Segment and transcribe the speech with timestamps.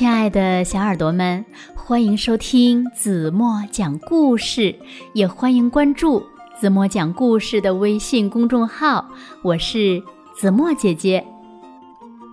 [0.00, 1.44] 亲爱的小耳朵们，
[1.74, 4.74] 欢迎收听子墨讲故事，
[5.12, 6.24] 也欢迎关注
[6.58, 9.06] 子墨讲故事的微信公众号。
[9.42, 10.02] 我是
[10.34, 11.22] 子墨姐姐。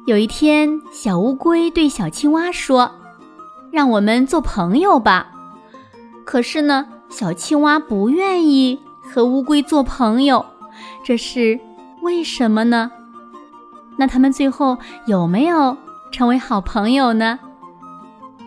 [0.05, 2.89] 有一天，小乌龟对小青蛙说
[3.69, 5.27] ：“让我们做朋友吧。”
[6.23, 10.45] 可是呢，小青蛙不愿意和乌龟做朋友，
[11.03, 11.59] 这是
[12.01, 12.89] 为什么呢？
[13.97, 15.75] 那他们最后有没有
[16.13, 17.37] 成为好朋友呢？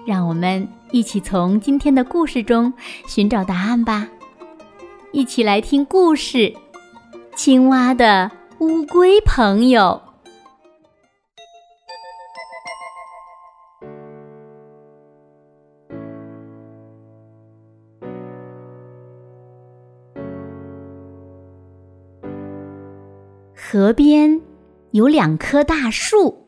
[0.07, 2.73] 让我们一起从今天的故事中
[3.07, 4.09] 寻找答案吧！
[5.13, 6.39] 一起来听故事
[7.37, 10.01] 《青蛙的乌龟朋友》。
[23.55, 24.41] 河边
[24.91, 26.47] 有两棵大树，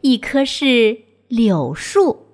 [0.00, 2.27] 一棵是柳树，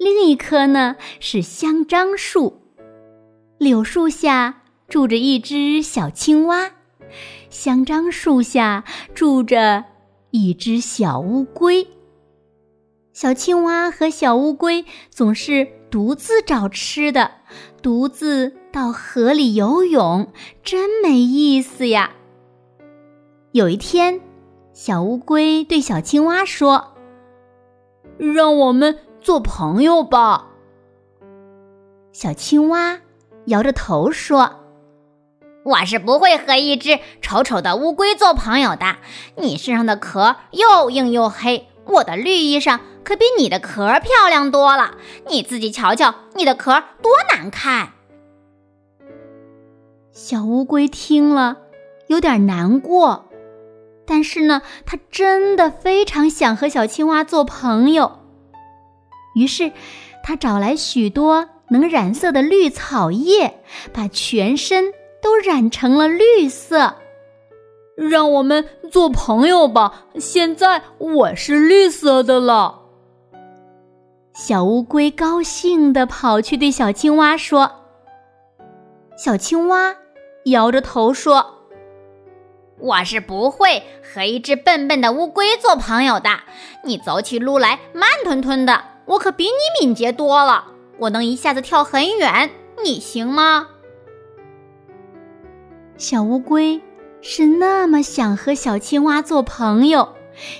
[0.00, 2.62] 另一棵呢是香樟树。
[3.58, 6.70] 柳树下住着一只小青蛙，
[7.50, 8.82] 香樟树下
[9.14, 9.84] 住着
[10.30, 11.86] 一只小乌龟。
[13.12, 17.32] 小青蛙和小乌龟总是独自找吃的，
[17.82, 22.12] 独自到河里游泳，真没意思呀。
[23.52, 24.18] 有一天，
[24.72, 26.94] 小乌龟对小青蛙说
[28.16, 30.46] ：“让我们做朋友吧。”
[32.12, 32.98] 小青蛙
[33.46, 34.60] 摇着头说
[35.64, 38.96] ：“我是不会和一只丑丑的乌龟做朋友的。
[39.36, 44.96] 你身上的壳又硬又黑，我的绿衣裳可比你的壳漂亮多了。
[45.28, 47.92] 你自己瞧瞧，你的壳多难看。”
[50.12, 51.58] 小乌龟听了，
[52.08, 53.28] 有点难过。
[54.04, 58.19] 但是呢，它真的非常想和小青蛙做朋友。
[59.34, 59.72] 于是，
[60.22, 64.92] 他找来许多能染色的绿草叶，把全身
[65.22, 66.96] 都染成了绿色。
[67.96, 70.06] 让我们做朋友吧！
[70.18, 72.80] 现在我是绿色的了。
[74.32, 77.70] 小乌龟高兴地跑去对小青蛙说
[79.18, 79.94] ：“小青蛙
[80.44, 81.56] 摇着头说。”
[82.80, 86.30] 我是不会和一只笨笨的乌龟做朋友的。
[86.84, 90.66] 你走起路来慢吞吞的，我可比你敏捷多了。
[90.98, 92.50] 我能一下子跳很远，
[92.84, 93.68] 你行吗？
[95.96, 96.80] 小乌龟
[97.20, 100.14] 是那么想和小青蛙做朋友，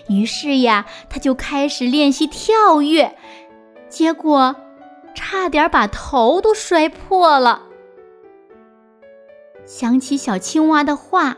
[0.09, 3.17] 于是呀，它就开始练习跳跃，
[3.89, 4.57] 结果
[5.15, 7.63] 差点把头都摔破了。
[9.65, 11.37] 想起小青蛙的话。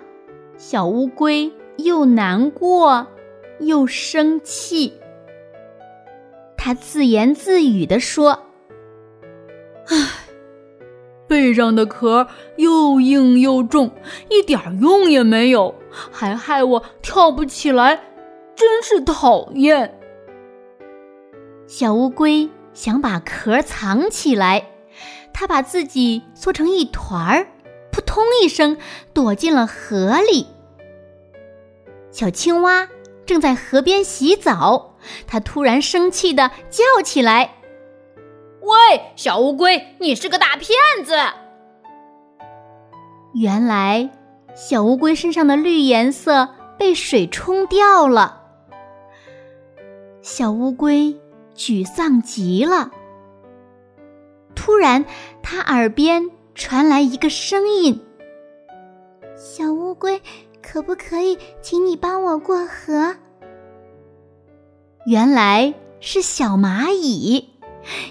[0.58, 3.08] 小乌龟又难过
[3.58, 4.92] 又生气，
[6.64, 8.38] 他自言自语地说
[9.90, 9.96] ：“唉，
[11.26, 13.90] 背上的壳又硬又重，
[14.30, 18.00] 一点用也没有，还害我跳不起来，
[18.54, 19.98] 真是讨厌。”
[21.66, 24.68] 小乌龟想把壳藏起来，
[25.32, 27.48] 它把自己缩成一团儿。
[27.90, 28.76] 扑通一声，
[29.12, 30.46] 躲进了河里。
[32.12, 32.88] 小青蛙
[33.26, 34.91] 正在河边洗澡，
[35.26, 37.54] 它突然生气的叫起来
[38.62, 41.14] ：“喂，小乌龟，你是个大骗子！”
[43.34, 44.10] 原来，
[44.54, 46.48] 小乌龟身上的绿颜色
[46.78, 48.42] 被水冲掉了。
[50.20, 51.20] 小乌龟
[51.54, 52.90] 沮丧极了。
[54.54, 55.04] 突然，
[55.42, 56.30] 它耳边。
[56.54, 58.04] 传来一个声音
[59.34, 60.20] ：“小乌龟，
[60.62, 63.16] 可不可以请你帮我过河？”
[65.06, 67.48] 原来是小蚂蚁。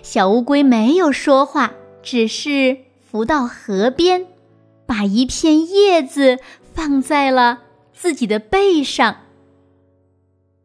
[0.03, 2.78] 小乌龟没有说话，只是
[3.09, 4.28] 浮到河边，
[4.85, 6.40] 把一片叶子
[6.74, 7.62] 放在了
[7.94, 9.18] 自己的背上。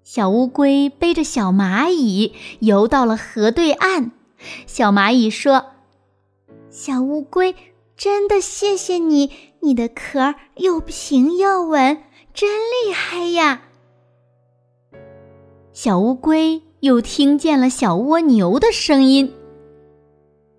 [0.02, 4.12] 小乌龟背着小蚂蚁游到了河对岸。
[4.66, 5.66] 小蚂蚁说。
[6.68, 7.54] 小乌龟，
[7.96, 9.30] 真的谢谢你！
[9.60, 12.02] 你的壳又平又稳，
[12.34, 13.62] 真厉害呀！
[15.76, 19.34] 小乌龟又听见了小蜗牛的声音：“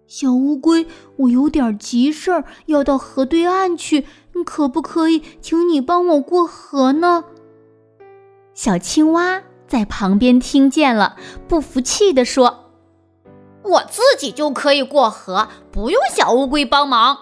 [0.05, 0.85] 小乌龟，
[1.15, 4.05] 我有点急事儿，要到河对岸去，
[4.45, 7.23] 可不可以请你帮我过河呢？”
[8.53, 11.15] 小青蛙在旁边听见了，
[11.47, 12.65] 不服气地说。
[13.63, 17.17] 我自己就可以过河，不用小乌龟帮忙。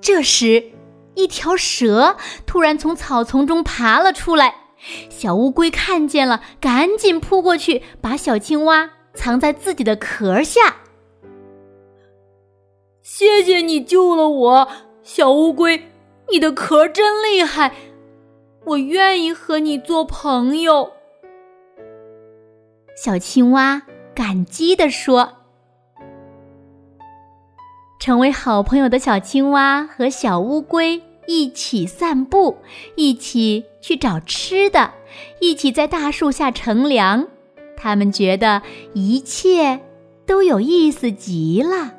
[0.00, 0.70] 这时，
[1.16, 2.16] 一条蛇
[2.46, 4.59] 突然从草丛中爬了出来，
[5.08, 10.76] 小乌龟看见了，赶紧扑过去，把小青蛙藏在自己的壳下。
[13.02, 14.68] 谢谢你救了我，
[15.02, 15.90] 小乌龟，
[16.30, 17.74] 你的壳真厉害，
[18.64, 20.92] 我愿意和你做朋友。
[22.96, 23.82] 小青蛙
[24.14, 25.34] 感激地说
[28.00, 32.56] ：“成为好朋友的小青蛙和小乌龟。”一起散步，
[32.96, 34.92] 一起去找吃的，
[35.40, 37.26] 一起在大树下乘凉。
[37.76, 38.62] 他们觉得
[38.92, 39.80] 一切
[40.26, 41.94] 都有意思极了。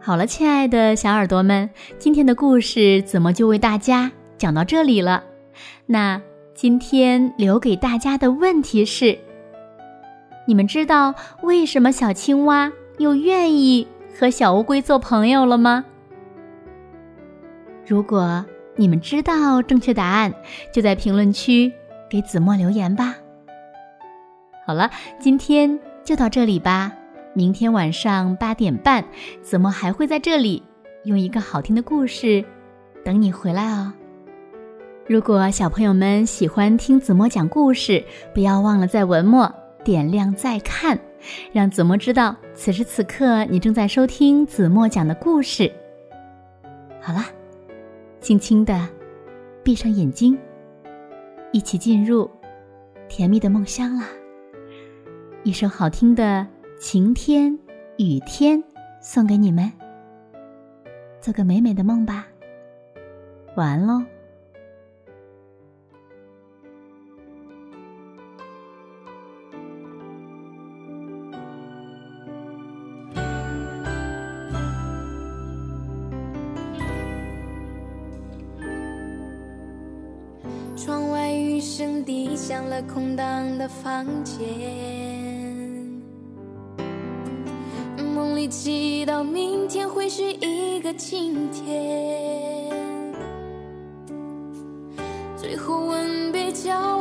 [0.00, 1.68] 好了，亲爱的小耳朵们，
[1.98, 5.24] 今天的故事怎么就为大家讲到这里了？
[5.84, 6.22] 那
[6.54, 9.18] 今天留给大家的问题是：
[10.46, 13.86] 你们知道为什么小青蛙又愿意？
[14.18, 15.84] 和小乌龟做朋友了吗？
[17.86, 18.44] 如果
[18.74, 20.34] 你们知道正确答案，
[20.72, 21.72] 就在评论区
[22.10, 23.14] 给子墨留言吧。
[24.66, 24.90] 好了，
[25.20, 26.92] 今天就到这里吧。
[27.32, 29.04] 明天晚上八点半，
[29.40, 30.60] 子墨还会在这里
[31.04, 32.44] 用一个好听的故事
[33.04, 33.92] 等你回来哦。
[35.06, 38.04] 如果小朋友们喜欢听子墨讲故事，
[38.34, 39.48] 不要忘了在文末
[39.84, 40.98] 点亮再看。
[41.52, 45.70] 让子墨知道，此时此刻你正在收听子墨讲的故事。
[47.00, 47.24] 好了，
[48.26, 48.88] 轻轻的
[49.62, 50.36] 闭上眼睛，
[51.52, 52.28] 一起进入
[53.08, 54.08] 甜蜜的梦乡啦。
[55.44, 56.24] 一首好听的
[56.76, 57.56] 《晴天
[57.98, 58.58] 雨天》
[59.00, 59.70] 送给你们，
[61.20, 62.26] 做个美美的梦吧。
[63.54, 64.15] 晚安喽。
[80.76, 84.44] 窗外雨声滴响了空荡的房间，
[88.14, 92.70] 梦里祈祷明天会是一个晴天。
[95.34, 96.95] 最后吻别，叫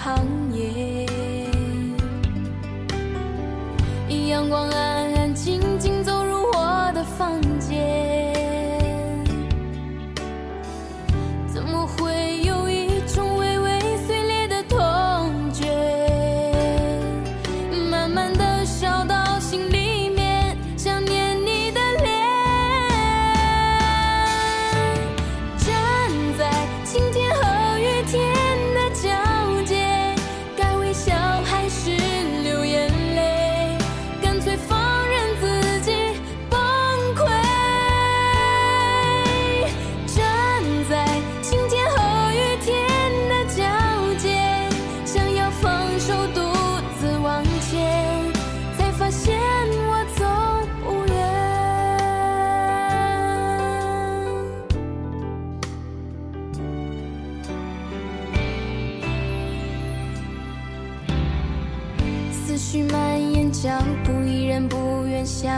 [0.00, 0.97] 长夜，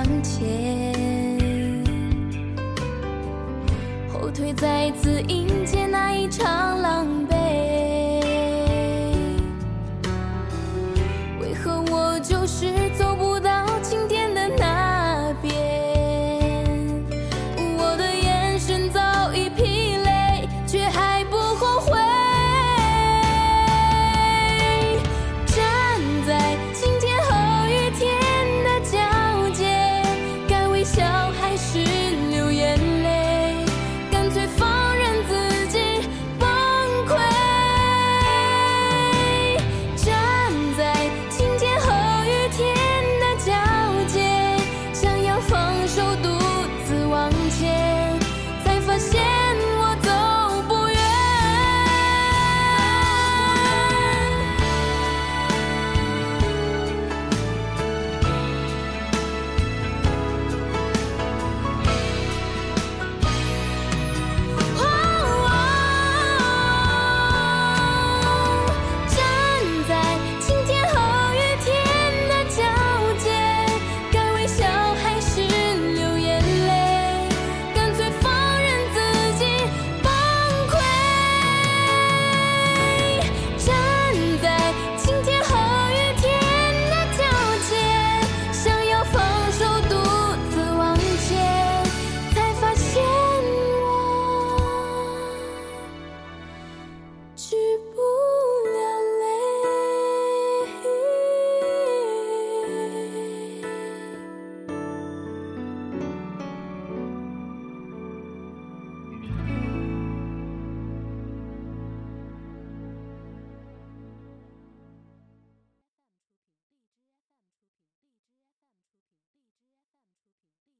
[0.03, 0.95] 向前，
[4.11, 7.40] 后退再次迎接那一场狼狈。